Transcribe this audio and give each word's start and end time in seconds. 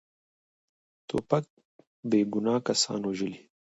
توپک 1.07 1.45
بیګناه 2.09 2.59
کسان 2.67 2.99
وژلي. 3.05 3.39